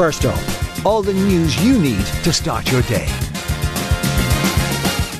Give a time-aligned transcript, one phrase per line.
[0.00, 3.06] First up, all the news you need to start your day.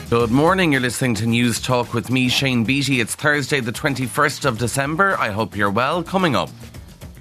[0.08, 0.72] Good morning.
[0.72, 2.98] You're listening to Newstalk with me, Shane Beatty.
[2.98, 5.18] It's Thursday, the 21st of December.
[5.18, 6.02] I hope you're well.
[6.02, 6.48] Coming up.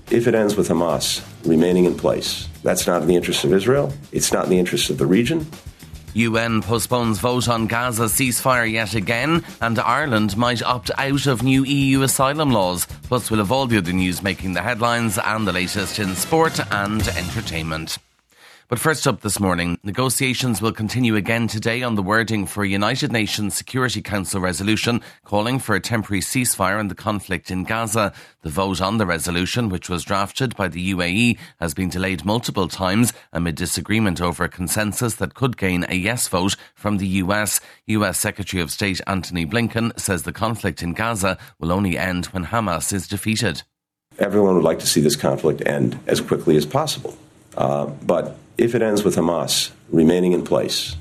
[0.09, 3.91] If it ends with Hamas remaining in place, that's not in the interest of Israel.
[4.13, 5.45] It's not in the interest of the region.
[6.13, 11.63] UN postpones vote on Gaza ceasefire yet again, and Ireland might opt out of new
[11.63, 12.85] EU asylum laws.
[13.03, 16.59] Plus, we'll have all the other news making the headlines and the latest in sport
[16.71, 17.97] and entertainment.
[18.69, 22.67] But first up this morning, negotiations will continue again today on the wording for a
[22.67, 28.13] United Nations Security Council resolution calling for a temporary ceasefire in the conflict in Gaza.
[28.43, 32.67] The vote on the resolution, which was drafted by the UAE, has been delayed multiple
[32.67, 37.59] times amid disagreement over a consensus that could gain a yes vote from the US.
[37.87, 42.45] US Secretary of State Antony Blinken says the conflict in Gaza will only end when
[42.45, 43.63] Hamas is defeated.
[44.19, 47.17] Everyone would like to see this conflict end as quickly as possible.
[47.55, 50.95] Uh, but if it ends with Hamas remaining in place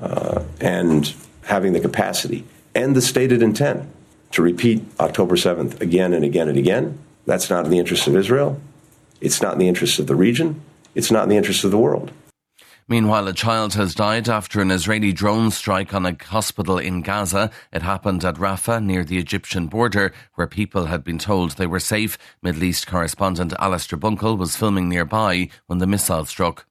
[0.00, 3.88] uh, and having the capacity and the stated intent
[4.32, 8.16] to repeat October 7th again and again and again, that's not in the interest of
[8.16, 8.60] Israel.
[9.20, 10.60] It's not in the interest of the region.
[10.94, 12.12] It's not in the interest of the world.
[12.90, 17.50] Meanwhile, a child has died after an Israeli drone strike on a hospital in Gaza.
[17.70, 21.80] It happened at Rafah near the Egyptian border, where people had been told they were
[21.80, 22.16] safe.
[22.40, 26.64] Middle East correspondent Alistair Bunkall was filming nearby when the missile struck.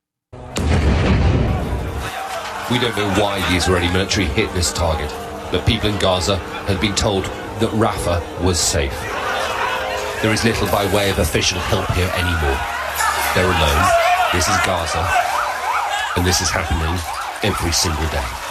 [2.71, 5.11] We don't know why the Israeli military hit this target.
[5.51, 8.91] The people in Gaza had been told that Rafah was safe.
[10.23, 12.59] There is little by way of official help here anymore.
[13.35, 13.87] They're alone.
[14.33, 15.26] This is Gaza.
[16.15, 16.97] And this is happening
[17.43, 18.46] every single day.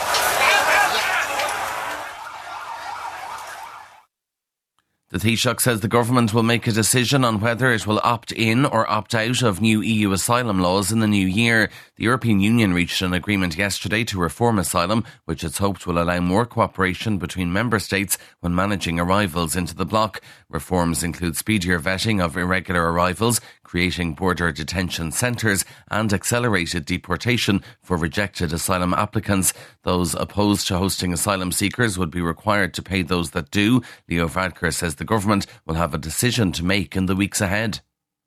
[5.17, 8.67] The Taoiseach says the government will make a decision on whether it will opt in
[8.67, 11.71] or opt out of new EU asylum laws in the new year.
[11.95, 16.21] The European Union reached an agreement yesterday to reform asylum, which it's hoped will allow
[16.21, 20.21] more cooperation between member states when managing arrivals into the bloc.
[20.51, 27.97] Reforms include speedier vetting of irregular arrivals, creating border detention centres, and accelerated deportation for
[27.97, 29.55] rejected asylum applicants.
[29.83, 33.81] Those opposed to hosting asylum seekers would be required to pay those that do.
[34.09, 37.81] Leo Varadkar says the government will have a decision to make in the weeks ahead.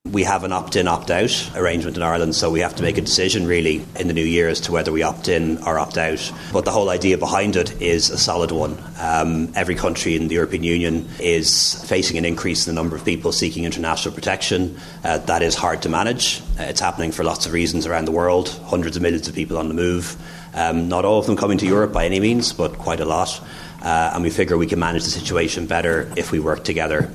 [0.06, 2.98] We have an opt in, opt out arrangement in Ireland, so we have to make
[2.98, 5.98] a decision really in the new year as to whether we opt in or opt
[5.98, 6.32] out.
[6.54, 8.78] But the whole idea behind it is a solid one.
[8.98, 13.04] Um, every country in the European Union is facing an increase in the number of
[13.04, 14.78] people seeking international protection.
[15.04, 16.40] Uh, that is hard to manage.
[16.58, 19.58] Uh, it's happening for lots of reasons around the world, hundreds of millions of people
[19.58, 20.16] on the move.
[20.54, 23.42] Um, not all of them coming to Europe by any means, but quite a lot.
[23.82, 27.10] Uh, and we figure we can manage the situation better if we work together.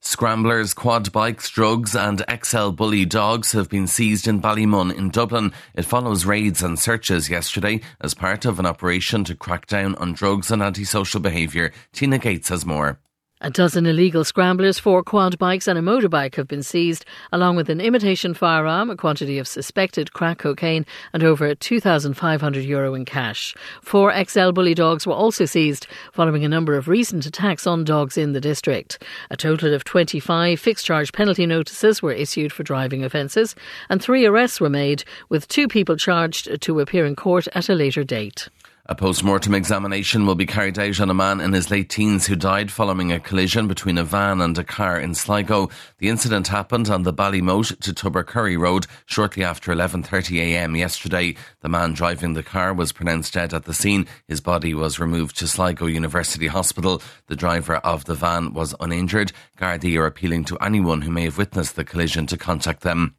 [0.00, 5.52] Scramblers, quad bikes, drugs, and XL bully dogs have been seized in Ballymun in Dublin.
[5.74, 10.12] It follows raids and searches yesterday as part of an operation to crack down on
[10.12, 11.72] drugs and antisocial behaviour.
[11.92, 13.00] Tina Gates has more.
[13.42, 17.68] A dozen illegal scramblers, four quad bikes, and a motorbike have been seized, along with
[17.68, 23.54] an imitation firearm, a quantity of suspected crack cocaine, and over €2,500 Euro in cash.
[23.82, 28.16] Four XL bully dogs were also seized, following a number of recent attacks on dogs
[28.16, 29.02] in the district.
[29.30, 33.54] A total of 25 fixed charge penalty notices were issued for driving offences,
[33.90, 37.74] and three arrests were made, with two people charged to appear in court at a
[37.74, 38.48] later date.
[38.88, 42.36] A post-mortem examination will be carried out on a man in his late teens who
[42.36, 45.70] died following a collision between a van and a car in Sligo.
[45.98, 51.34] The incident happened on the Ballymote to Tubbercurry Road shortly after 11.30am yesterday.
[51.62, 54.06] The man driving the car was pronounced dead at the scene.
[54.28, 57.02] His body was removed to Sligo University Hospital.
[57.26, 59.32] The driver of the van was uninjured.
[59.58, 63.16] Gardaí are appealing to anyone who may have witnessed the collision to contact them.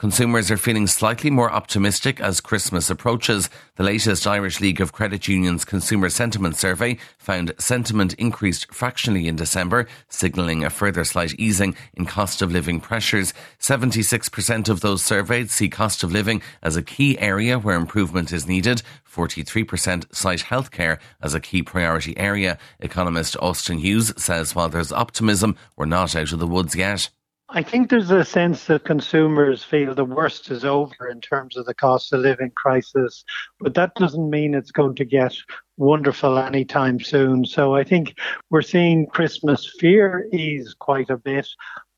[0.00, 3.50] Consumers are feeling slightly more optimistic as Christmas approaches.
[3.76, 9.36] The latest Irish League of Credit Unions Consumer Sentiment Survey found sentiment increased fractionally in
[9.36, 13.34] December, signalling a further slight easing in cost of living pressures.
[13.58, 18.48] 76% of those surveyed see cost of living as a key area where improvement is
[18.48, 18.80] needed.
[19.06, 22.56] 43% cite healthcare as a key priority area.
[22.78, 27.10] Economist Austin Hughes says while there's optimism, we're not out of the woods yet.
[27.52, 31.66] I think there's a sense that consumers feel the worst is over in terms of
[31.66, 33.24] the cost of living crisis,
[33.58, 35.34] but that doesn't mean it's going to get
[35.76, 37.44] wonderful anytime soon.
[37.44, 38.14] So I think
[38.50, 41.48] we're seeing Christmas fear ease quite a bit,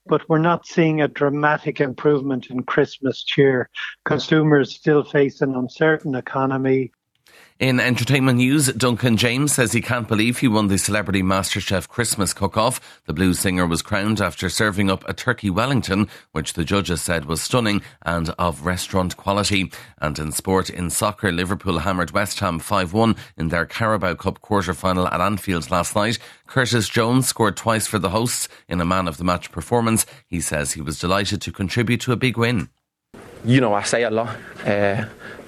[0.06, 3.68] but we're not seeing a dramatic improvement in Christmas cheer.
[4.06, 6.92] Consumers still face an uncertain economy.
[7.62, 12.32] In entertainment news, Duncan James says he can't believe he won the Celebrity MasterChef Christmas
[12.32, 13.00] cook-off.
[13.06, 17.26] The blues singer was crowned after serving up a turkey Wellington, which the judges said
[17.26, 19.70] was stunning and of restaurant quality.
[19.98, 25.06] And in sport, in soccer, Liverpool hammered West Ham 5-1 in their Carabao Cup quarter-final
[25.06, 26.18] at Anfield last night.
[26.48, 30.04] Curtis Jones scored twice for the hosts in a man of the match performance.
[30.26, 32.70] He says he was delighted to contribute to a big win.
[33.44, 34.36] You know, I say a lot.
[34.64, 35.04] Uh,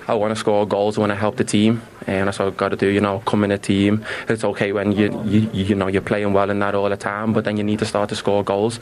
[0.07, 2.77] I want to score goals I help the team, and that's what I've got to
[2.77, 2.89] do.
[2.89, 4.05] You know, come in a team.
[4.29, 7.33] It's okay when you you, you know you're playing well and that all the time,
[7.33, 8.79] but then you need to start to score goals,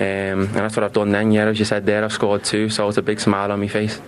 [0.00, 1.10] and that's what I've done.
[1.10, 3.60] Then, yeah, as you said there, I've scored two, so it's a big smile on
[3.60, 4.00] my face.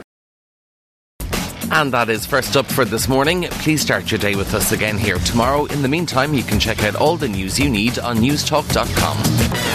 [1.71, 3.45] And that is first up for this morning.
[3.63, 5.65] Please start your day with us again here tomorrow.
[5.65, 9.72] In the meantime, you can check out all the news you need on newstalk.com.